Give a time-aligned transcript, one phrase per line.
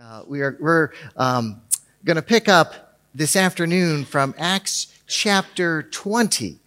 [0.00, 1.60] Uh, we are we're um,
[2.04, 6.60] going to pick up this afternoon from Acts chapter 20.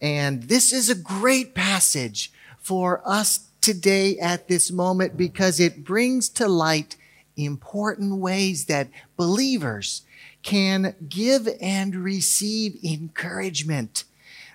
[0.00, 6.30] And this is a great passage for us today at this moment because it brings
[6.30, 6.96] to light
[7.36, 10.00] important ways that believers
[10.42, 14.04] can give and receive encouragement,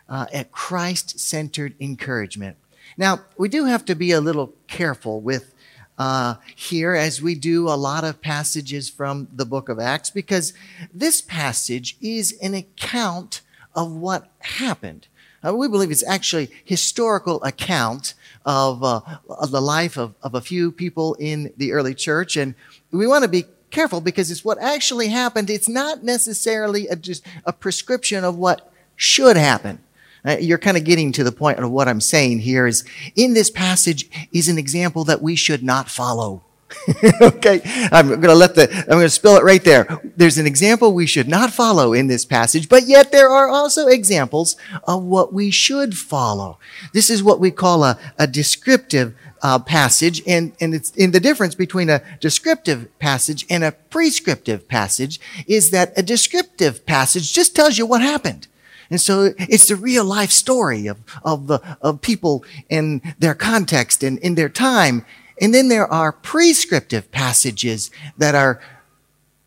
[0.09, 2.57] uh, at Christ centered encouragement.
[2.97, 5.53] Now, we do have to be a little careful with
[5.97, 10.53] uh, here as we do a lot of passages from the book of Acts because
[10.93, 13.41] this passage is an account
[13.73, 15.07] of what happened.
[15.45, 18.13] Uh, we believe it's actually historical account
[18.45, 22.35] of, uh, of the life of, of a few people in the early church.
[22.35, 22.55] And
[22.91, 25.49] we want to be careful because it's what actually happened.
[25.49, 29.79] It's not necessarily a, just a prescription of what should happen.
[30.25, 32.83] Uh, you're kind of getting to the point of what I'm saying here is
[33.15, 36.43] in this passage is an example that we should not follow.
[37.21, 37.61] okay.
[37.91, 40.01] I'm going to let the, I'm going to spill it right there.
[40.17, 43.87] There's an example we should not follow in this passage, but yet there are also
[43.87, 46.57] examples of what we should follow.
[46.93, 51.19] This is what we call a, a descriptive uh, passage, and, and it's in the
[51.19, 57.55] difference between a descriptive passage and a prescriptive passage is that a descriptive passage just
[57.55, 58.47] tells you what happened.
[58.89, 64.03] And so it's the real life story of, of the, of people in their context
[64.03, 65.05] and in their time.
[65.41, 68.61] And then there are prescriptive passages that are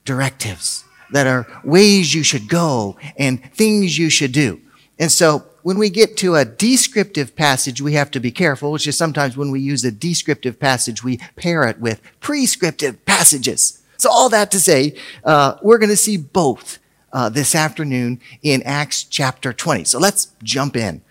[0.04, 4.60] directives, that are ways you should go and things you should do.
[4.98, 8.86] And so when we get to a descriptive passage, we have to be careful, which
[8.86, 13.82] is sometimes when we use a descriptive passage, we pair it with prescriptive passages.
[13.98, 14.94] So all that to say,
[15.24, 16.78] uh, we're going to see both
[17.12, 19.84] uh, this afternoon in Acts chapter 20.
[19.84, 21.02] So let's jump in.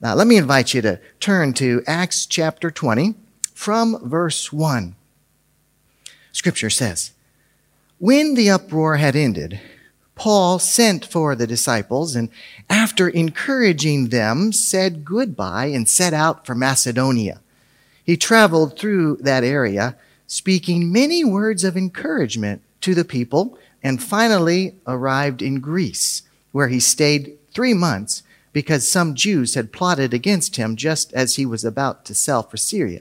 [0.00, 3.14] Now, let me invite you to turn to Acts chapter 20
[3.54, 4.96] from verse 1.
[6.32, 7.12] Scripture says,
[7.98, 9.60] When the uproar had ended,
[10.14, 12.28] Paul sent for the disciples and
[12.68, 17.40] after encouraging them said goodbye and set out for Macedonia.
[18.04, 24.76] He traveled through that area, speaking many words of encouragement to the people and finally
[24.86, 26.22] arrived in Greece,
[26.52, 28.22] where he stayed three months
[28.52, 32.56] because some Jews had plotted against him just as he was about to sail for
[32.56, 33.00] Syria.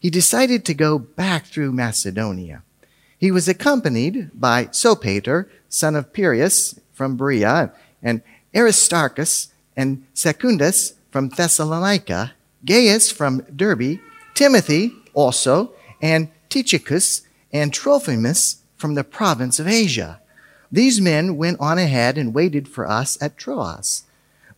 [0.00, 2.62] He decided to go back through Macedonia.
[3.18, 8.22] He was accompanied by Sopater, son of Pyrrhus from Berea, and
[8.54, 12.34] Aristarchus and Secundus from Thessalonica,
[12.64, 13.98] Gaius from Derbe,
[14.34, 20.20] Timothy also, and Tychicus and Trophimus from the province of Asia.
[20.70, 24.04] These men went on ahead and waited for us at Troas.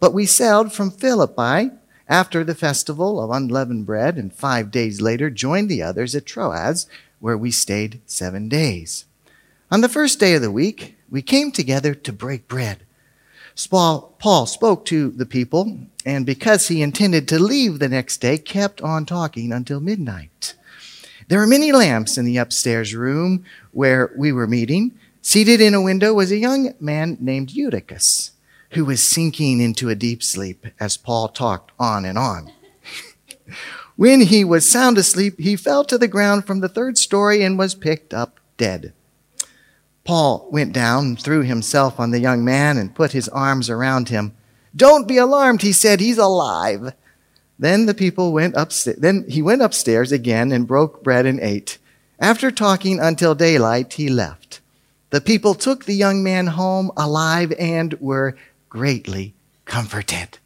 [0.01, 1.71] But we sailed from Philippi
[2.09, 6.87] after the festival of unleavened bread, and five days later joined the others at Troas,
[7.21, 9.05] where we stayed seven days.
[9.71, 12.85] On the first day of the week, we came together to break bread.
[13.71, 18.81] Paul spoke to the people, and because he intended to leave the next day, kept
[18.81, 20.55] on talking until midnight.
[21.29, 24.99] There were many lamps in the upstairs room where we were meeting.
[25.21, 28.33] Seated in a window was a young man named Eutychus,
[28.71, 32.51] who was sinking into a deep sleep as Paul talked on and on.
[33.97, 37.59] when he was sound asleep, he fell to the ground from the third story and
[37.59, 38.95] was picked up dead.
[40.05, 44.35] Paul went down, threw himself on the young man, and put his arms around him.
[44.75, 46.01] Don't be alarmed, he said.
[46.01, 46.95] He's alive.
[47.59, 48.99] Then the people went upstairs.
[48.99, 51.79] Then he went upstairs again and broke bread and ate.
[52.21, 54.61] After talking until daylight, he left.
[55.11, 58.37] The people took the young man home alive and were
[58.69, 60.39] greatly comforted.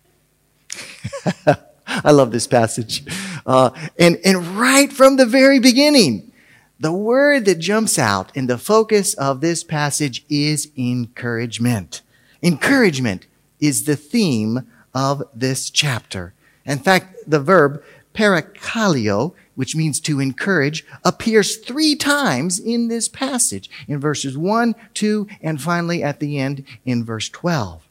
[1.87, 3.05] I love this passage.
[3.45, 6.33] Uh, and, and right from the very beginning,
[6.79, 12.03] the word that jumps out in the focus of this passage is encouragement.
[12.43, 13.27] Encouragement
[13.61, 16.35] is the theme of this chapter.
[16.65, 17.83] In fact, the verb
[18.15, 25.27] parakaleo, which means to encourage, appears three times in this passage in verses 1, 2,
[25.41, 27.87] and finally at the end in verse 12.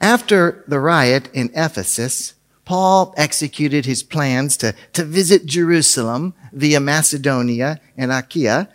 [0.00, 2.34] After the riot in Ephesus,
[2.64, 8.68] Paul executed his plans to, to visit Jerusalem via Macedonia and Achaia.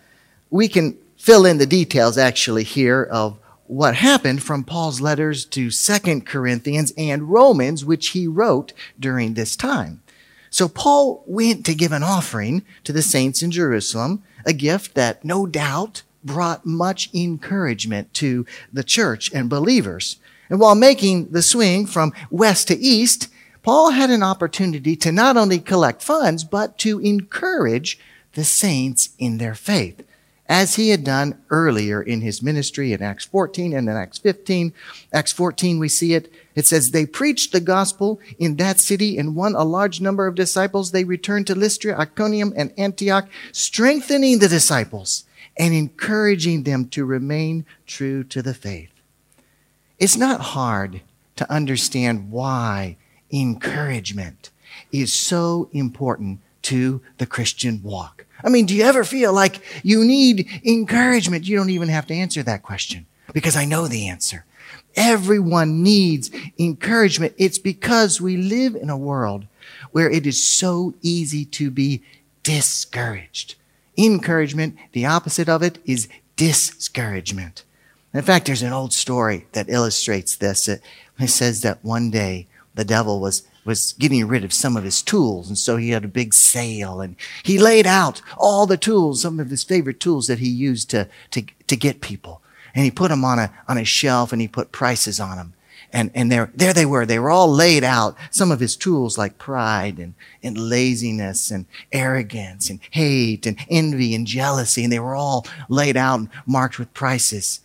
[0.49, 5.71] We can fill in the details actually here of what happened from Paul's letters to
[5.71, 10.01] Second Corinthians and Romans, which he wrote during this time.
[10.49, 15.25] So Paul went to give an offering to the saints in Jerusalem, a gift that
[15.25, 20.17] no doubt brought much encouragement to the church and believers.
[20.49, 23.29] And while making the swing from west to east,
[23.63, 27.99] Paul had an opportunity to not only collect funds, but to encourage
[28.33, 30.05] the saints in their faith,
[30.47, 34.73] as he had done earlier in his ministry in Acts 14 and in Acts 15.
[35.11, 36.31] Acts 14, we see it.
[36.53, 40.35] It says, They preached the gospel in that city and won a large number of
[40.35, 40.91] disciples.
[40.91, 45.25] They returned to Lystra, Iconium, and Antioch, strengthening the disciples
[45.57, 48.91] and encouraging them to remain true to the faith.
[49.97, 51.01] It's not hard
[51.37, 52.97] to understand why
[53.31, 54.51] encouragement
[54.91, 58.24] is so important to the Christian walk.
[58.45, 61.47] I mean, do you ever feel like you need encouragement?
[61.47, 64.45] You don't even have to answer that question because I know the answer.
[64.95, 67.33] Everyone needs encouragement.
[67.37, 69.47] It's because we live in a world
[69.91, 72.03] where it is so easy to be
[72.43, 73.55] discouraged.
[73.97, 77.63] Encouragement, the opposite of it is discouragement.
[78.13, 80.67] In fact, there's an old story that illustrates this.
[80.67, 80.81] It,
[81.25, 85.47] says that one day the devil was was getting rid of some of his tools.
[85.49, 89.39] And so he had a big sale and he laid out all the tools, some
[89.39, 92.41] of his favorite tools that he used to, to, to get people.
[92.73, 95.53] And he put them on a, on a shelf and he put prices on them.
[95.91, 97.05] And, and there, there they were.
[97.05, 98.17] They were all laid out.
[98.29, 100.13] Some of his tools like pride and,
[100.43, 104.83] and laziness and arrogance and hate and envy and jealousy.
[104.83, 107.61] And they were all laid out and marked with prices.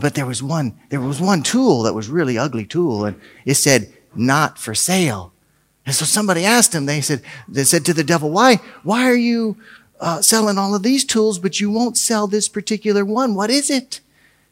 [0.00, 3.54] But there was one, there was one tool that was really ugly tool, and it
[3.54, 5.32] said, not for sale.
[5.84, 9.14] And so somebody asked him, they said, they said to the devil, why, why are
[9.14, 9.56] you
[10.00, 13.34] uh, selling all of these tools, but you won't sell this particular one?
[13.34, 14.00] What is it?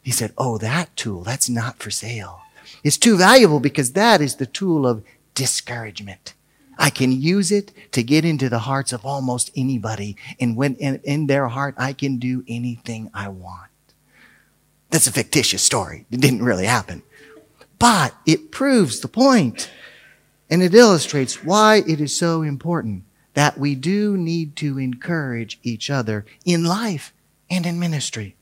[0.01, 2.41] He said, oh, that tool, that's not for sale.
[2.83, 5.03] It's too valuable because that is the tool of
[5.33, 6.33] discouragement.
[6.77, 10.17] I can use it to get into the hearts of almost anybody.
[10.39, 13.71] And when in, in their heart, I can do anything I want.
[14.89, 16.05] That's a fictitious story.
[16.11, 17.01] It didn't really happen.
[17.79, 19.69] But it proves the point,
[20.49, 25.89] and it illustrates why it is so important that we do need to encourage each
[25.89, 27.13] other in life
[27.49, 28.35] and in ministry.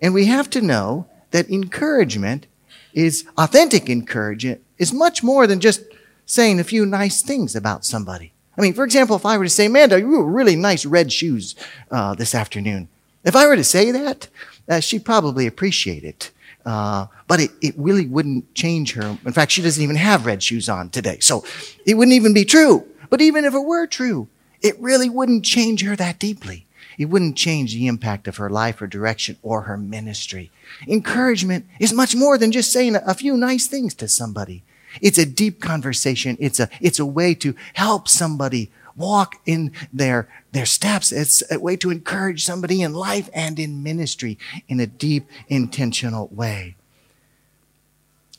[0.00, 2.46] And we have to know that encouragement
[2.92, 5.82] is authentic encouragement is much more than just
[6.26, 8.32] saying a few nice things about somebody.
[8.56, 11.12] I mean, for example, if I were to say, Amanda, you were really nice red
[11.12, 11.56] shoes
[11.90, 12.88] uh, this afternoon.
[13.24, 14.28] If I were to say that,
[14.68, 16.30] uh, she'd probably appreciate it.
[16.64, 19.18] Uh, but it, it really wouldn't change her.
[19.24, 21.18] In fact, she doesn't even have red shoes on today.
[21.20, 21.44] So
[21.84, 22.86] it wouldn't even be true.
[23.10, 24.28] But even if it were true,
[24.62, 26.66] it really wouldn't change her that deeply.
[26.96, 30.50] It wouldn't change the impact of her life or direction or her ministry.
[30.86, 34.62] Encouragement is much more than just saying a few nice things to somebody.
[35.00, 36.36] It's a deep conversation.
[36.38, 41.12] It's a, it's a way to help somebody walk in their, their steps.
[41.12, 44.38] It's a way to encourage somebody in life and in ministry
[44.68, 46.76] in a deep, intentional way.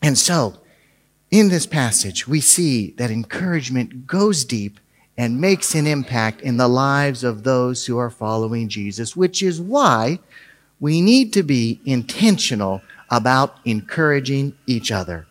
[0.01, 0.57] And so,
[1.31, 4.79] in this passage, we see that encouragement goes deep
[5.17, 9.61] and makes an impact in the lives of those who are following Jesus, which is
[9.61, 10.19] why
[10.79, 15.25] we need to be intentional about encouraging each other.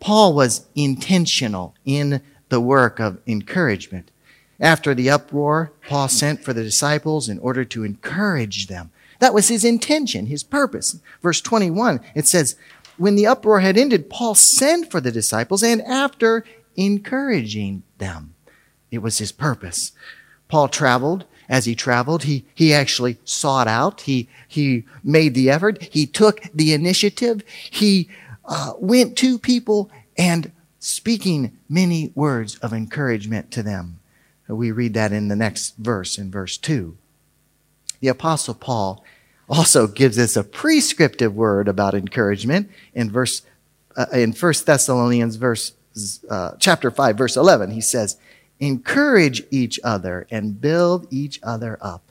[0.00, 4.10] Paul was intentional in the work of encouragement.
[4.60, 8.90] After the uproar, Paul sent for the disciples in order to encourage them.
[9.18, 10.98] That was his intention, his purpose.
[11.22, 12.56] Verse 21, it says,
[12.96, 16.44] When the uproar had ended, Paul sent for the disciples and after
[16.76, 18.34] encouraging them.
[18.90, 19.92] It was his purpose.
[20.48, 21.24] Paul traveled.
[21.48, 24.00] As he traveled, he, he actually sought out.
[24.00, 25.80] He, he made the effort.
[25.80, 27.44] He took the initiative.
[27.70, 28.08] He
[28.44, 29.88] uh, went to people
[30.18, 34.00] and speaking many words of encouragement to them.
[34.48, 36.96] We read that in the next verse, in verse 2.
[38.00, 39.04] The Apostle Paul
[39.48, 43.42] also gives us a prescriptive word about encouragement in verse
[43.96, 45.72] uh, in 1 Thessalonians verse
[46.28, 48.18] uh, chapter 5 verse 11 he says
[48.58, 52.02] encourage each other and build each other up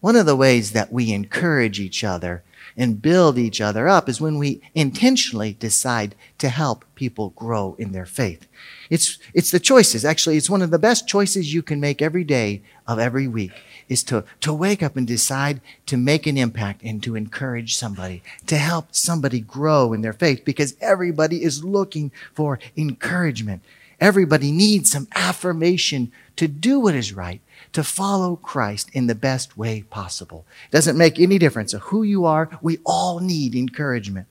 [0.00, 2.42] one of the ways that we encourage each other
[2.76, 7.92] and build each other up is when we intentionally decide to help people grow in
[7.92, 8.46] their faith.
[8.90, 10.04] It's, it's the choices.
[10.04, 13.52] Actually, it's one of the best choices you can make every day of every week
[13.88, 18.22] is to, to wake up and decide to make an impact and to encourage somebody,
[18.46, 23.62] to help somebody grow in their faith because everybody is looking for encouragement.
[24.00, 27.40] Everybody needs some affirmation to do what is right
[27.72, 30.44] to follow Christ in the best way possible.
[30.66, 32.50] It doesn't make any difference of who you are.
[32.62, 34.26] We all need encouragement.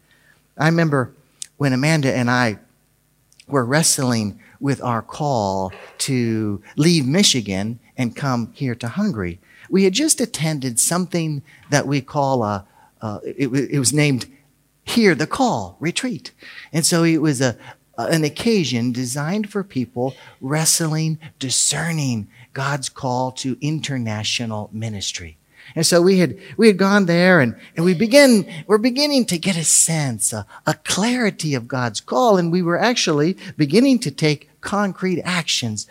[0.57, 1.13] I remember
[1.57, 2.59] when Amanda and I
[3.47, 9.39] were wrestling with our call to leave Michigan and come here to Hungary.
[9.69, 12.65] We had just attended something that we call a,
[13.01, 14.25] uh, it, it was named
[14.83, 16.31] Hear the Call Retreat.
[16.73, 17.57] And so it was a,
[17.97, 25.37] an occasion designed for people wrestling, discerning God's call to international ministry.
[25.75, 29.37] And so we had, we had gone there and, and we begin, we're beginning to
[29.37, 32.37] get a sense, a, a clarity of God's call.
[32.37, 35.87] And we were actually beginning to take concrete actions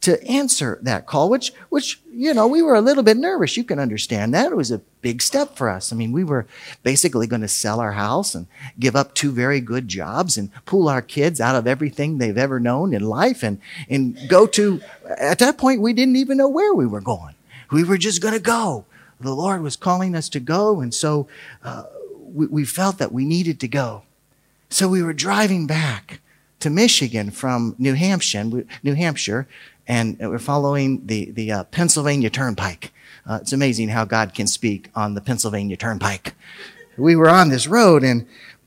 [0.00, 3.56] to answer that call, which, which, you know, we were a little bit nervous.
[3.56, 4.52] You can understand that.
[4.52, 5.92] It was a big step for us.
[5.92, 6.46] I mean, we were
[6.82, 8.46] basically going to sell our house and
[8.78, 12.60] give up two very good jobs and pull our kids out of everything they've ever
[12.60, 14.82] known in life and, and go to,
[15.18, 17.34] at that point, we didn't even know where we were going.
[17.72, 18.84] We were just going to go
[19.20, 21.26] the Lord was calling us to go, and so
[21.62, 21.84] uh,
[22.18, 24.02] we, we felt that we needed to go.
[24.68, 26.20] So we were driving back
[26.60, 28.44] to Michigan from New Hampshire,
[28.82, 29.46] New Hampshire,
[29.86, 32.92] and we're following the the uh, Pennsylvania Turnpike.
[33.26, 36.34] Uh, it's amazing how God can speak on the Pennsylvania Turnpike.
[36.96, 38.26] We were on this road, and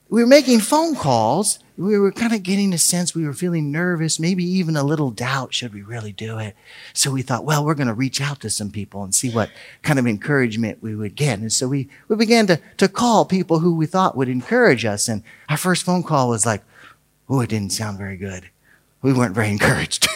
[0.10, 1.60] we were making phone calls.
[1.77, 5.12] We were kind of getting a sense we were feeling nervous, maybe even a little
[5.12, 5.53] doubt.
[5.53, 6.56] Should we really do it?
[6.94, 9.51] So we thought, well, we're going to reach out to some people and see what
[9.84, 11.38] kind of encouragement we would get.
[11.38, 15.08] And so we, we began to, to call people who we thought would encourage us.
[15.08, 16.63] And our first phone call was like,
[17.29, 18.50] oh, it didn't sound very good.
[19.01, 20.07] We weren't very encouraged.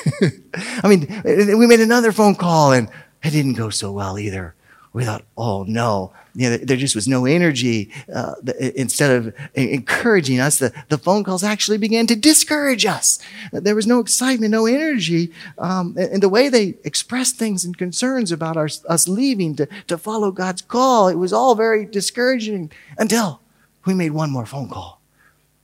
[0.83, 2.89] I mean, we made another phone call and
[3.23, 4.55] it didn't go so well either
[4.93, 7.91] we thought, oh no, you know, there just was no energy.
[8.13, 8.35] Uh,
[8.75, 13.19] instead of encouraging us, the, the phone calls actually began to discourage us.
[13.53, 15.31] There was no excitement, no energy.
[15.57, 19.97] Um, and the way they expressed things and concerns about our, us leaving to, to
[19.97, 23.41] follow God's call, it was all very discouraging until
[23.85, 25.00] we made one more phone call.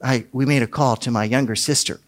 [0.01, 1.99] I, we made a call to my younger sister.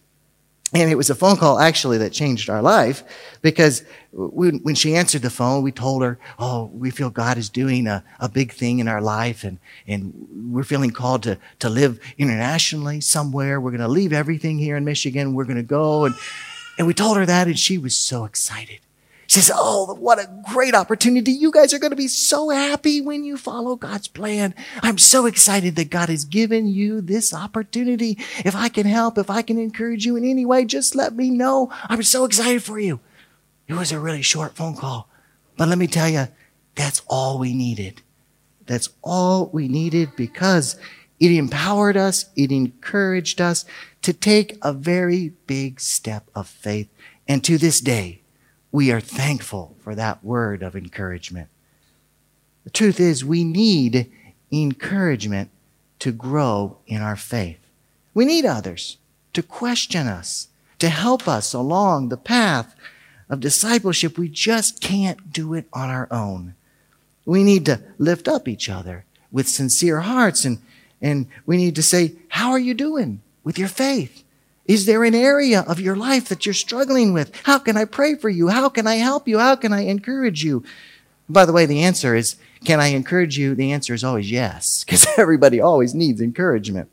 [0.71, 3.03] And it was a phone call actually that changed our life
[3.41, 7.87] because when, she answered the phone, we told her, Oh, we feel God is doing
[7.87, 10.13] a, a big thing in our life and, and
[10.51, 13.59] we're feeling called to, to live internationally somewhere.
[13.59, 15.33] We're going to leave everything here in Michigan.
[15.33, 16.05] We're going to go.
[16.05, 16.13] And,
[16.77, 18.79] and we told her that and she was so excited.
[19.29, 21.31] She says, Oh, what a great opportunity.
[21.31, 24.55] You guys are going to be so happy when you follow God's plan.
[24.81, 28.17] I'm so excited that God has given you this opportunity.
[28.43, 31.29] If I can help, if I can encourage you in any way, just let me
[31.29, 31.71] know.
[31.83, 33.01] I'm so excited for you.
[33.67, 35.07] It was a really short phone call.
[35.57, 36.27] But let me tell you,
[36.73, 38.01] that's all we needed.
[38.65, 40.75] That's all we needed because
[41.19, 43.63] it empowered us, it encouraged us
[44.01, 46.89] to take a very big step of faith.
[47.27, 48.23] And to this day,
[48.71, 51.49] we are thankful for that word of encouragement.
[52.63, 54.11] The truth is, we need
[54.51, 55.49] encouragement
[55.99, 57.59] to grow in our faith.
[58.13, 58.97] We need others
[59.33, 60.47] to question us,
[60.79, 62.75] to help us along the path
[63.29, 64.17] of discipleship.
[64.17, 66.55] We just can't do it on our own.
[67.25, 70.59] We need to lift up each other with sincere hearts and,
[71.01, 74.23] and we need to say, How are you doing with your faith?
[74.69, 77.35] Is there an area of your life that you're struggling with?
[77.43, 78.49] How can I pray for you?
[78.49, 79.39] How can I help you?
[79.39, 80.63] How can I encourage you?
[81.27, 83.55] By the way, the answer is, can I encourage you?
[83.55, 86.87] The answer is always yes, because everybody always needs encouragement.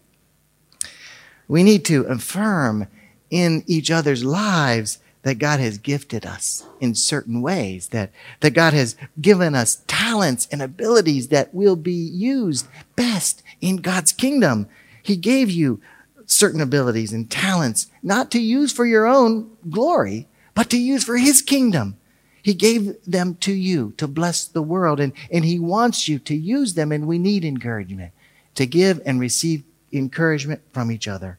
[1.48, 2.86] We need to affirm
[3.28, 8.72] in each other's lives that God has gifted us in certain ways, that, that God
[8.72, 14.66] has given us talents and abilities that will be used best in God's kingdom.
[15.02, 15.82] He gave you
[16.26, 21.16] certain abilities and talents, not to use for your own glory, but to use for
[21.16, 21.96] His kingdom.
[22.42, 26.34] He gave them to you to bless the world, and, and He wants you to
[26.34, 28.12] use them, and we need encouragement
[28.54, 31.38] to give and receive encouragement from each other.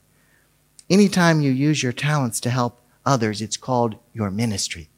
[0.89, 4.89] Anytime you use your talents to help others, it's called your ministry.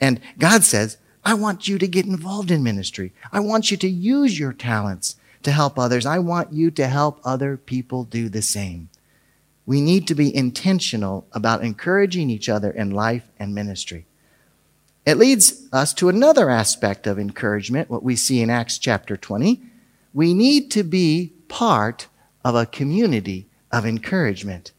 [0.00, 3.12] And God says, I want you to get involved in ministry.
[3.32, 6.06] I want you to use your talents to help others.
[6.06, 8.88] I want you to help other people do the same.
[9.72, 14.04] We need to be intentional about encouraging each other in life and ministry.
[15.06, 19.62] It leads us to another aspect of encouragement, what we see in Acts chapter 20.
[20.12, 22.08] We need to be part
[22.44, 24.72] of a community of encouragement.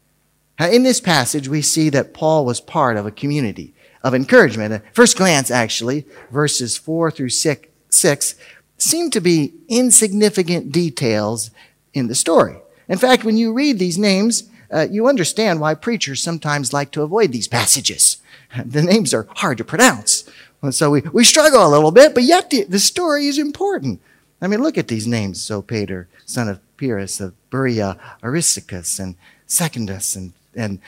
[0.59, 3.73] In this passage, we see that Paul was part of a community
[4.03, 4.73] of encouragement.
[4.73, 8.35] At first glance, actually, verses 4 through 6, 6
[8.77, 11.50] seem to be insignificant details
[11.95, 12.57] in the story.
[12.88, 17.03] In fact, when you read these names, uh, you understand why preachers sometimes like to
[17.03, 18.17] avoid these passages.
[18.65, 20.29] The names are hard to pronounce.
[20.61, 23.99] And so we, we struggle a little bit, but yet the, the story is important.
[24.41, 25.39] I mean, look at these names.
[25.39, 29.15] Sopater, son of Pyrrhus, of Berea, Aristarchus, and
[29.47, 30.79] Secundus, and, and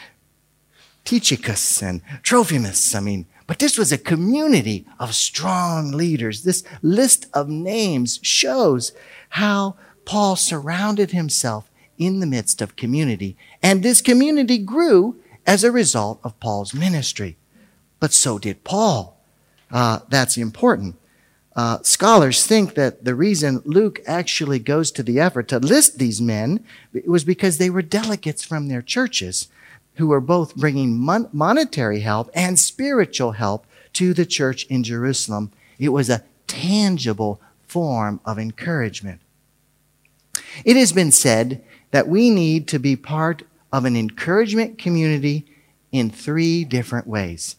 [1.05, 2.93] Tychicus, and Trophimus.
[2.93, 6.43] I mean, but this was a community of strong leaders.
[6.43, 8.91] This list of names shows
[9.29, 9.75] how
[10.05, 13.37] Paul surrounded himself in the midst of community.
[13.61, 17.37] And this community grew as a result of Paul's ministry.
[17.99, 19.17] But so did Paul.
[19.71, 20.95] Uh, that's important.
[21.55, 26.21] Uh, scholars think that the reason Luke actually goes to the effort to list these
[26.21, 26.65] men
[27.05, 29.47] was because they were delegates from their churches
[29.95, 35.51] who were both bringing mon- monetary help and spiritual help to the church in Jerusalem.
[35.79, 39.21] It was a tangible form of encouragement.
[40.65, 41.63] It has been said
[41.95, 45.45] that we need to be part of an encouragement community
[45.93, 47.55] in three different ways.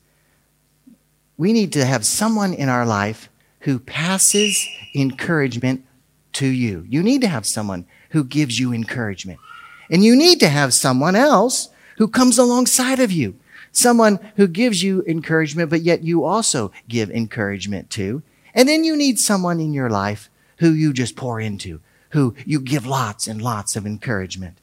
[1.38, 5.87] We need to have someone in our life who passes encouragement
[6.35, 6.85] to you.
[6.87, 9.40] You need to have someone who gives you encouragement.
[9.90, 13.37] And you need to have someone else who comes alongside of you.
[13.73, 18.23] Someone who gives you encouragement, but yet you also give encouragement to.
[18.52, 20.28] And then you need someone in your life
[20.59, 21.81] who you just pour into,
[22.17, 24.59] who you give lots and lots of encouragement.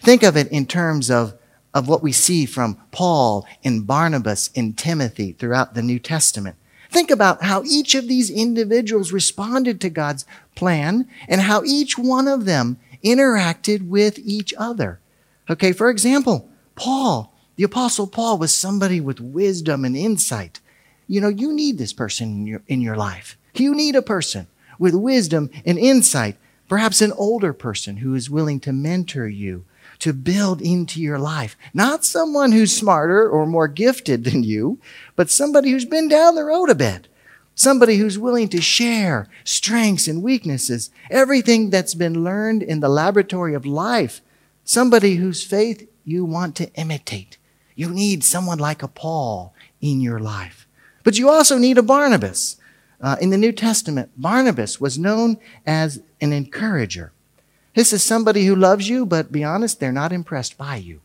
[0.00, 1.34] Think of it in terms of,
[1.72, 6.56] of what we see from Paul and Barnabas and Timothy throughout the New Testament.
[6.90, 12.26] Think about how each of these individuals responded to God's plan and how each one
[12.26, 14.98] of them interacted with each other.
[15.48, 20.58] Okay, for example, Paul, the apostle Paul was somebody with wisdom and insight.
[21.06, 23.38] You know, you need this person in your, in your life.
[23.54, 24.48] You need a person
[24.80, 26.36] with wisdom and insight,
[26.70, 29.64] perhaps an older person who is willing to mentor you,
[29.98, 31.56] to build into your life.
[31.74, 34.78] Not someone who's smarter or more gifted than you,
[35.16, 37.08] but somebody who's been down the road a bit.
[37.56, 43.52] Somebody who's willing to share strengths and weaknesses, everything that's been learned in the laboratory
[43.52, 44.22] of life.
[44.62, 47.36] Somebody whose faith you want to imitate.
[47.74, 50.68] You need someone like a Paul in your life.
[51.02, 52.59] But you also need a Barnabas.
[53.00, 57.12] Uh, in the New Testament, Barnabas was known as an encourager.
[57.74, 61.00] This is somebody who loves you, but be honest, they're not impressed by you.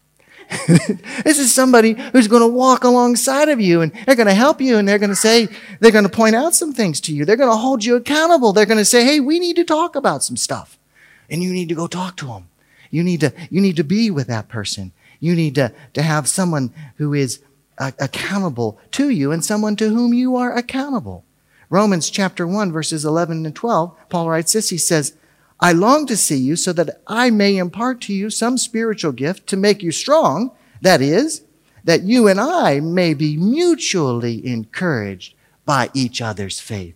[0.68, 4.62] this is somebody who's going to walk alongside of you and they're going to help
[4.62, 5.48] you and they're going to say,
[5.80, 7.26] they're going to point out some things to you.
[7.26, 8.54] They're going to hold you accountable.
[8.54, 10.78] They're going to say, hey, we need to talk about some stuff.
[11.30, 12.50] And you need to go talk to them.
[12.92, 14.92] You need to, you need to be with that person.
[15.20, 17.42] You need to, to have someone who is
[17.78, 21.24] uh, accountable to you and someone to whom you are accountable.
[21.70, 24.70] Romans chapter 1, verses 11 and 12, Paul writes this.
[24.70, 25.16] He says,
[25.60, 29.48] I long to see you so that I may impart to you some spiritual gift
[29.48, 30.52] to make you strong.
[30.82, 31.44] That is,
[31.84, 35.34] that you and I may be mutually encouraged
[35.66, 36.96] by each other's faith.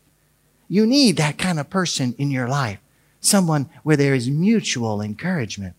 [0.67, 2.79] You need that kind of person in your life,
[3.21, 5.75] someone where there is mutual encouragement.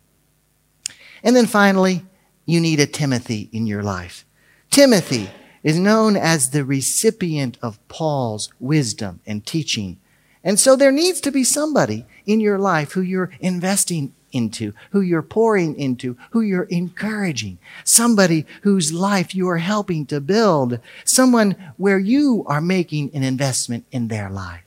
[1.22, 2.04] And then finally,
[2.46, 4.24] you need a Timothy in your life.
[4.70, 5.30] Timothy
[5.62, 9.98] is known as the recipient of Paul's wisdom and teaching.
[10.42, 15.00] And so there needs to be somebody in your life who you're investing into, who
[15.00, 21.56] you're pouring into, who you're encouraging, somebody whose life you are helping to build, someone
[21.76, 24.62] where you are making an investment in their life.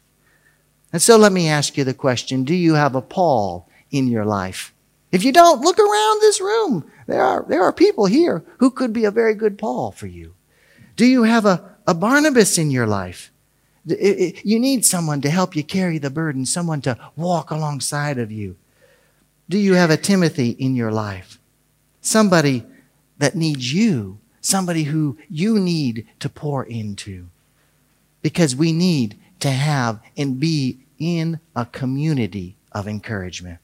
[0.91, 4.25] And so let me ask you the question Do you have a Paul in your
[4.25, 4.73] life?
[5.11, 6.89] If you don't, look around this room.
[7.07, 10.33] There are, there are people here who could be a very good Paul for you.
[10.95, 13.31] Do you have a, a Barnabas in your life?
[13.85, 18.55] You need someone to help you carry the burden, someone to walk alongside of you.
[19.49, 21.37] Do you have a Timothy in your life?
[21.99, 22.63] Somebody
[23.17, 27.27] that needs you, somebody who you need to pour into.
[28.21, 33.59] Because we need to have and be in a community of encouragement.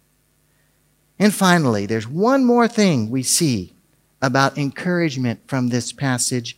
[1.17, 3.73] And finally, there's one more thing we see
[4.21, 6.57] about encouragement from this passage.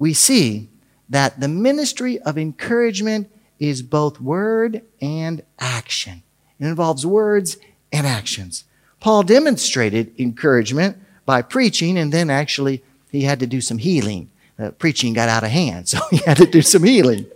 [0.00, 0.70] We see
[1.10, 6.22] that the ministry of encouragement is both word and action.
[6.58, 7.58] It involves words
[7.92, 8.64] and actions.
[8.98, 12.82] Paul demonstrated encouragement by preaching, and then actually
[13.12, 14.30] he had to do some healing.
[14.58, 17.26] Uh, preaching got out of hand, so he had to do some healing.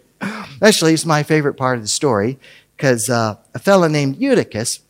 [0.62, 2.38] Actually, it's my favorite part of the story
[2.76, 4.80] because uh, a fellow named Eutychus,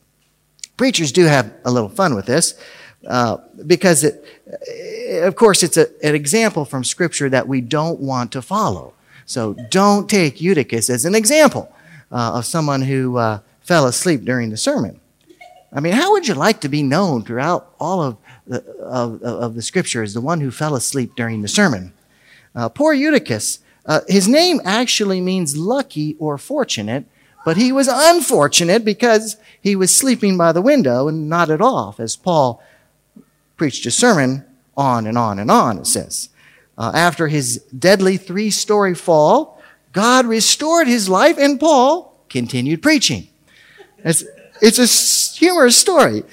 [0.77, 2.55] preachers do have a little fun with this
[3.07, 4.25] uh, because it,
[5.23, 8.95] of course, it's a, an example from Scripture that we don't want to follow.
[9.27, 11.73] So don't take Eutychus as an example
[12.13, 15.01] uh, of someone who uh, fell asleep during the sermon.
[15.73, 19.55] I mean, how would you like to be known throughout all of the, of, of
[19.55, 21.93] the Scripture as the one who fell asleep during the sermon?
[22.55, 23.59] Uh, poor Eutychus.
[23.87, 27.07] Uh, his name actually means lucky or fortunate,
[27.45, 31.99] but he was unfortunate because he was sleeping by the window and not at off
[31.99, 32.63] as Paul
[33.57, 34.45] preached a sermon
[34.77, 36.29] on and on and on, it says.
[36.77, 39.63] Uh, after his deadly three story fall,
[39.93, 43.29] God restored his life, and Paul continued preaching.
[43.99, 44.25] It's,
[44.61, 46.25] it's a humorous story.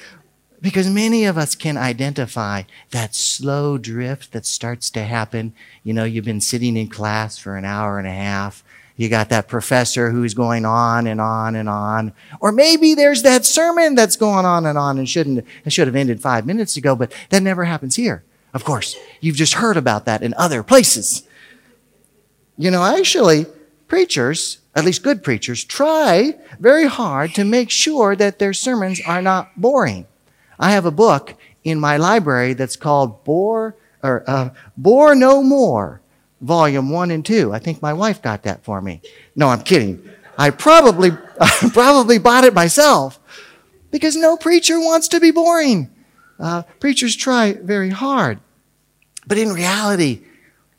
[0.61, 5.53] Because many of us can identify that slow drift that starts to happen.
[5.83, 8.63] You know, you've been sitting in class for an hour and a half.
[8.95, 12.13] You got that professor who's going on and on and on.
[12.39, 15.95] Or maybe there's that sermon that's going on and on and shouldn't, it should have
[15.95, 18.23] ended five minutes ago, but that never happens here.
[18.53, 21.23] Of course, you've just heard about that in other places.
[22.57, 23.45] You know, actually,
[23.87, 29.21] preachers, at least good preachers, try very hard to make sure that their sermons are
[29.21, 30.05] not boring.
[30.59, 36.01] I have a book in my library that's called Bore or uh, Bore No More,
[36.41, 37.53] Volume One and Two.
[37.53, 39.01] I think my wife got that for me.
[39.35, 40.09] No, I'm kidding.
[40.37, 43.19] I probably I probably bought it myself
[43.91, 45.89] because no preacher wants to be boring.
[46.39, 48.39] Uh, preachers try very hard,
[49.27, 50.21] but in reality,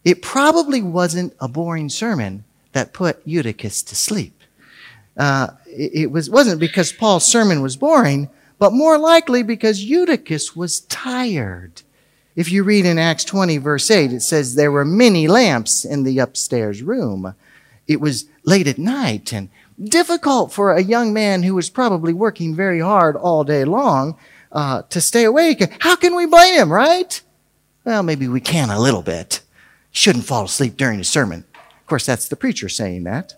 [0.05, 4.35] it probably wasn't a boring sermon that put Eutychus to sleep.
[5.17, 8.29] Uh, it, it was wasn't because Paul's sermon was boring
[8.63, 11.83] but more likely because Eutychus was tired.
[12.35, 16.03] If you read in Acts 20, verse 8, it says there were many lamps in
[16.05, 17.35] the upstairs room.
[17.87, 19.51] It was late at night and
[19.83, 24.17] difficult for a young man who was probably working very hard all day long
[24.51, 25.63] uh, to stay awake.
[25.81, 27.21] How can we blame him, right?
[27.85, 29.41] Well, maybe we can a little bit.
[29.91, 31.45] Shouldn't fall asleep during a sermon.
[31.55, 33.35] Of course, that's the preacher saying that.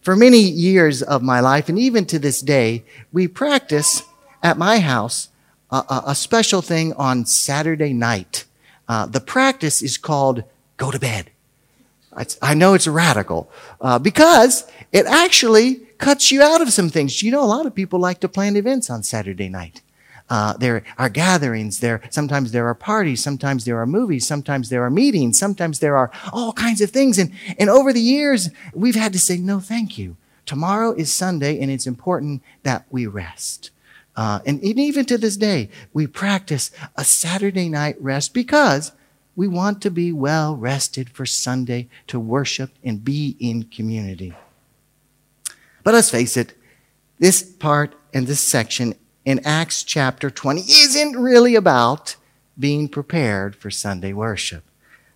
[0.00, 4.02] For many years of my life, and even to this day, we practice
[4.42, 5.28] at my house
[5.70, 8.44] a, a, special thing on Saturday night.
[8.88, 10.42] Uh, the practice is called
[10.76, 11.30] go to bed.
[12.42, 17.22] I know it's radical uh, because it actually cuts you out of some things.
[17.22, 19.80] You know, a lot of people like to plan events on Saturday night.
[20.28, 21.80] Uh, there are gatherings.
[21.80, 23.22] There sometimes there are parties.
[23.22, 24.26] Sometimes there are movies.
[24.26, 25.38] Sometimes there are meetings.
[25.38, 27.18] Sometimes there are all kinds of things.
[27.18, 30.16] And and over the years, we've had to say no, thank you.
[30.46, 33.70] Tomorrow is Sunday, and it's important that we rest.
[34.16, 38.92] Uh, and even to this day, we practice a Saturday night rest because
[39.36, 44.34] we want to be well rested for Sunday to worship and be in community.
[45.82, 46.54] But let's face it,
[47.18, 48.94] this part and this section
[49.24, 52.16] in Acts chapter 20 isn't really about
[52.58, 54.64] being prepared for Sunday worship.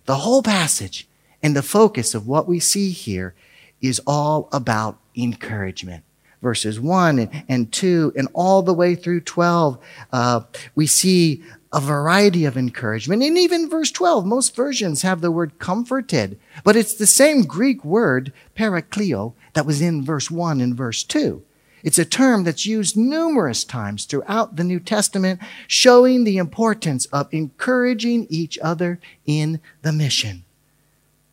[0.05, 1.07] The whole passage
[1.43, 3.35] and the focus of what we see here
[3.81, 6.03] is all about encouragement
[6.45, 9.79] verses 1 and, and 2 and all the way through 12,
[10.13, 10.41] uh,
[10.75, 13.23] we see a variety of encouragement.
[13.23, 17.83] And even verse 12, most versions have the word comforted, but it's the same Greek
[17.83, 21.43] word, parakleo, that was in verse 1 and verse 2.
[21.81, 27.27] It's a term that's used numerous times throughout the New Testament, showing the importance of
[27.33, 30.45] encouraging each other in the mission.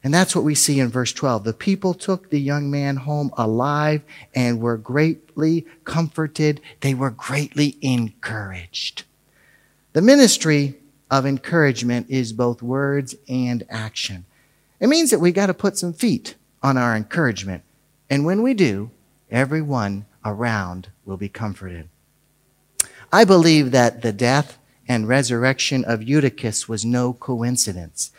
[0.05, 1.45] And that's what we see in verse 12.
[1.45, 4.03] The people took the young man home alive
[4.35, 6.61] and were greatly comforted.
[6.81, 9.05] They were greatly encouraged.
[9.93, 10.77] The ministry
[11.11, 14.25] of encouragement is both words and action.
[14.81, 17.63] It means that we got to put some feet on our encouragement.
[18.11, 18.91] And when we do,
[19.31, 21.89] everyone around will be comforted.
[23.13, 28.11] I believe that the death and resurrection of Eutychus was no coincidence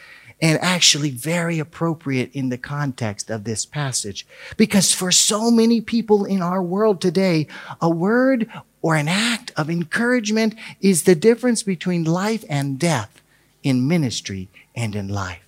[0.43, 4.27] and actually very appropriate in the context of this passage.
[4.57, 7.47] Because for so many people in our world today,
[7.79, 8.51] a word
[8.81, 13.21] or an act of encouragement is the difference between life and death
[13.63, 15.47] in ministry and in life.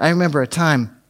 [0.00, 1.00] I remember a time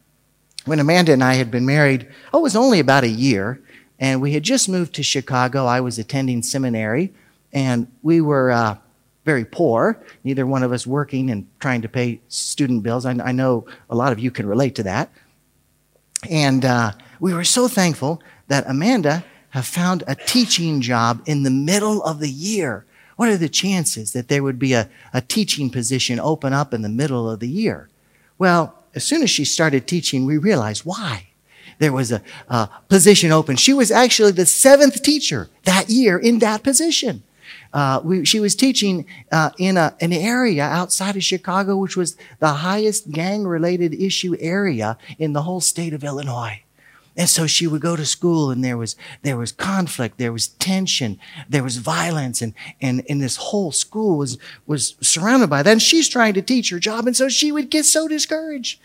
[0.67, 3.59] when Amanda and I had been married, oh, it was only about a year,
[3.99, 5.65] and we had just moved to Chicago.
[5.65, 7.15] I was attending seminary,
[7.55, 8.77] and we were uh,
[9.25, 13.07] very poor, neither one of us working and trying to pay student bills.
[13.07, 15.11] I, I know a lot of you can relate to that.
[16.29, 21.51] And uh, we were so thankful that Amanda have found a teaching job in the
[21.51, 22.85] middle of the year.
[23.17, 26.83] What are the chances that there would be a, a teaching position open up in
[26.83, 27.89] the middle of the year?
[28.39, 31.29] Well, as soon as she started teaching, we realized why.
[31.79, 33.57] There was a, a position open.
[33.57, 37.23] She was actually the seventh teacher that year in that position.
[37.73, 42.17] Uh, we, she was teaching uh, in a, an area outside of Chicago, which was
[42.39, 46.63] the highest gang related issue area in the whole state of Illinois.
[47.17, 50.49] And so she would go to school and there was, there was conflict, there was
[50.49, 55.71] tension, there was violence, and, and, and this whole school was, was surrounded by that.
[55.71, 57.07] And she's trying to teach her job.
[57.07, 58.81] And so she would get so discouraged.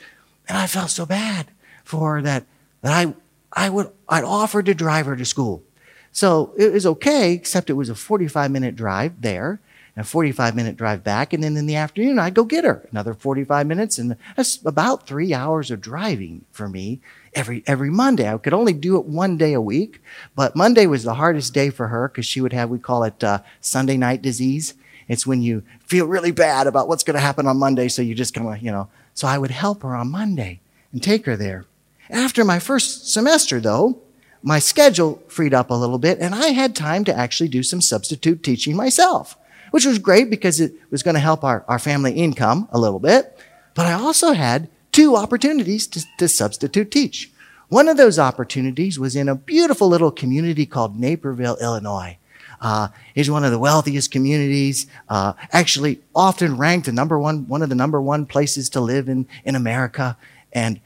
[0.50, 1.48] And I felt so bad
[1.86, 2.46] for her that,
[2.82, 3.14] that I,
[3.54, 5.64] I would, I'd offer to drive her to school.
[6.12, 9.60] So it was okay, except it was a 45 minute drive there.
[9.96, 11.34] and a 45 minute drive back.
[11.34, 13.98] And then in the afternoon, I'd go get her another 45 minutes.
[13.98, 17.00] And that's about three hours of driving for me
[17.34, 18.32] every, every Monday.
[18.32, 20.02] I could only do it one day a week,
[20.36, 23.24] but Monday was the hardest day for her because she would have, we call it
[23.24, 24.74] uh, Sunday night disease.
[25.08, 27.88] It's when you feel really bad about what's going to happen on Monday.
[27.88, 30.60] So you just kind of, you know, so I would help her on Monday
[30.92, 31.66] and take her there.
[32.10, 34.00] After my first semester, though,
[34.44, 37.82] my schedule freed up a little bit and I had time to actually do some
[37.82, 39.38] substitute teaching myself,
[39.72, 43.00] which was great because it was going to help our, our family income a little
[43.00, 43.38] bit.
[43.74, 47.32] But I also had two opportunities to, to substitute teach.
[47.70, 52.18] One of those opportunities was in a beautiful little community called Naperville, Illinois.
[52.60, 57.62] Uh, is one of the wealthiest communities, uh, actually often ranked the number one, one
[57.62, 60.18] of the number one places to live in, in America.
[60.52, 60.80] And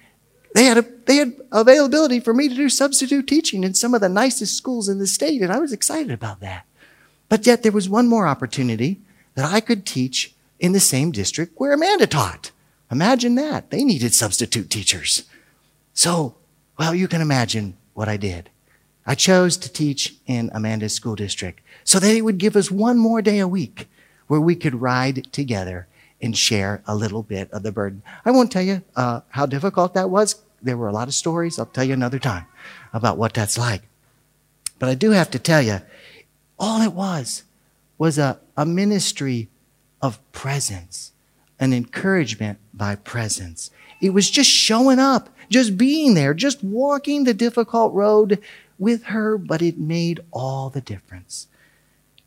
[0.54, 4.02] they had, a, they had availability for me to do substitute teaching in some of
[4.02, 6.66] the nicest schools in the state, and I was excited about that.
[7.30, 9.00] But yet there was one more opportunity
[9.36, 12.52] that I could teach in the same district where Amanda taught.
[12.92, 13.70] Imagine that.
[13.70, 15.24] They needed substitute teachers.
[15.94, 16.36] So,
[16.78, 18.50] well, you can imagine what I did.
[19.06, 22.98] I chose to teach in Amanda's school district so that it would give us one
[22.98, 23.88] more day a week
[24.28, 25.88] where we could ride together
[26.22, 28.04] and share a little bit of the burden.
[28.26, 30.42] I won't tell you uh, how difficult that was.
[30.62, 31.58] There were a lot of stories.
[31.58, 32.46] I'll tell you another time
[32.94, 33.82] about what that's like.
[34.80, 35.82] But I do have to tell you,
[36.60, 37.44] all it was
[37.98, 39.48] was a, a ministry
[40.02, 41.12] of presence,
[41.60, 43.72] an encouragement by presence.
[44.02, 48.40] It was just showing up, just being there, just walking the difficult road
[48.80, 51.48] with her, but it made all the difference.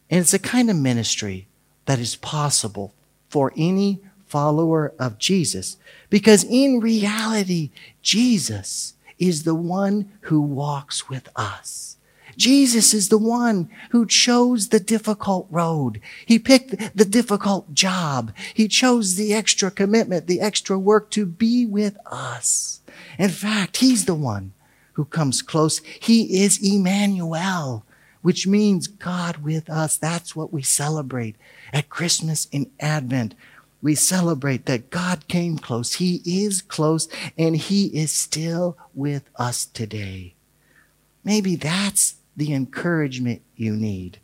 [0.09, 1.49] And it's a kind of ministry
[1.87, 2.95] that is possible
[3.35, 5.77] for any follower of Jesus.
[6.09, 11.97] Because in reality, Jesus is the one who walks with us.
[12.37, 16.01] Jesus is the one who chose the difficult road.
[16.25, 18.33] He picked the difficult job.
[18.55, 22.83] He chose the extra commitment, the extra work to be with us.
[23.19, 24.53] In fact, He's the one
[24.93, 25.81] who comes close.
[25.99, 27.85] He is Emmanuel,
[28.23, 29.97] which means God with us.
[29.97, 31.35] That's what we celebrate
[31.75, 33.35] at Christmas and Advent.
[33.83, 35.95] We celebrate that God came close.
[35.95, 40.35] He is close and He is still with us today.
[41.25, 44.19] Maybe that's the encouragement you need.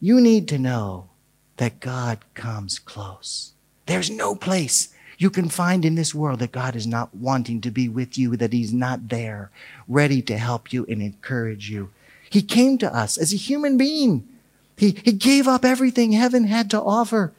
[0.00, 1.10] You need to know
[1.58, 3.52] that God comes close.
[3.86, 7.70] There's no place you can find in this world that God is not wanting to
[7.70, 9.50] be with you, that He's not there,
[9.86, 11.90] ready to help you and encourage you.
[12.28, 14.26] He came to us as a human being.
[14.76, 17.32] He, he gave up everything heaven had to offer.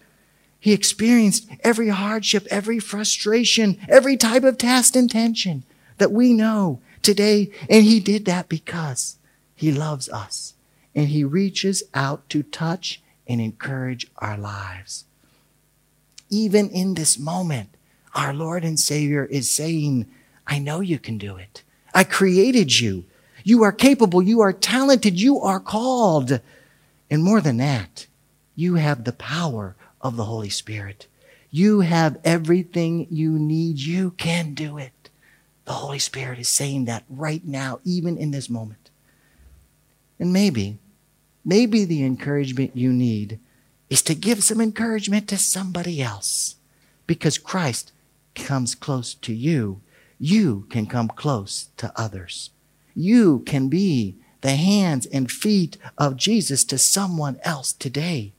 [0.59, 5.63] He experienced every hardship, every frustration, every type of task and tension
[5.97, 7.51] that we know today.
[7.69, 9.17] And he did that because
[9.55, 10.53] he loves us
[10.95, 15.05] and he reaches out to touch and encourage our lives.
[16.29, 17.69] Even in this moment,
[18.13, 20.07] our Lord and Savior is saying,
[20.47, 21.63] I know you can do it.
[21.93, 23.05] I created you.
[23.43, 24.21] You are capable.
[24.21, 25.19] You are talented.
[25.19, 26.39] You are called.
[27.15, 28.07] And more than that,
[28.57, 31.07] you have the power of the Holy Spirit.
[31.49, 33.79] You have everything you need.
[33.79, 35.09] You can do it.
[35.63, 38.89] The Holy Spirit is saying that right now, even in this moment.
[40.19, 40.77] And maybe,
[41.45, 43.39] maybe the encouragement you need
[43.89, 46.57] is to give some encouragement to somebody else.
[47.07, 47.93] Because Christ
[48.35, 49.79] comes close to you,
[50.19, 52.49] you can come close to others.
[52.93, 58.33] You can be the hands and feet of Jesus to someone else today.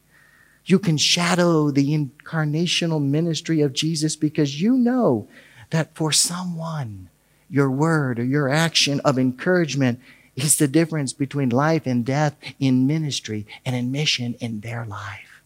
[0.64, 5.28] You can shadow the incarnational ministry of Jesus because you know
[5.70, 7.08] that for someone,
[7.48, 10.00] your word or your action of encouragement
[10.34, 15.42] is the difference between life and death in ministry and in mission in their life.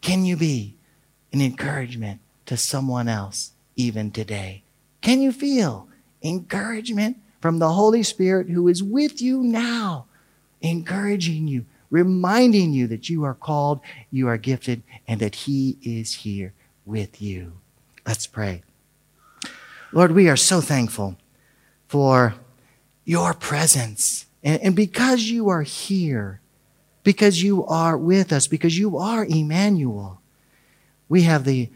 [0.00, 0.76] Can you be
[1.32, 4.62] an encouragement to someone else even today?
[5.00, 5.88] Can you feel
[6.22, 10.06] encouragement from the Holy Spirit who is with you now,
[10.62, 13.78] encouraging you, reminding you that you are called,
[14.10, 16.54] you are gifted, and that He is here
[16.84, 17.52] with you?
[18.04, 18.64] Let's pray.
[19.92, 21.18] Lord, we are so thankful
[21.86, 22.34] for
[23.04, 24.26] your presence.
[24.42, 26.40] And, and because you are here,
[27.04, 30.20] because you are with us, because you are Emmanuel,
[31.08, 31.70] we have the,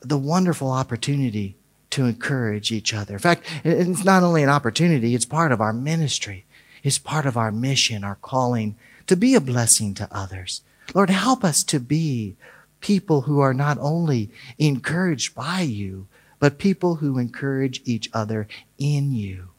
[0.00, 1.58] the wonderful opportunity
[1.92, 3.14] to encourage each other.
[3.14, 6.44] In fact, it's not only an opportunity, it's part of our ministry.
[6.82, 8.76] It's part of our mission, our calling
[9.06, 10.62] to be a blessing to others.
[10.94, 12.36] Lord, help us to be
[12.80, 19.12] people who are not only encouraged by you, but people who encourage each other in
[19.12, 19.50] you.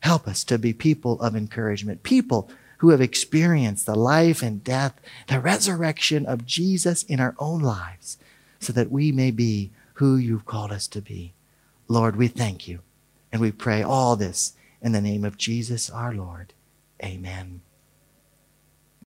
[0.00, 4.98] Help us to be people of encouragement, people who have experienced the life and death,
[5.28, 8.18] the resurrection of Jesus in our own lives,
[8.58, 11.34] so that we may be who you've called us to be.
[11.92, 12.80] Lord, we thank you
[13.30, 16.54] and we pray all this in the name of Jesus our Lord.
[17.04, 17.60] Amen.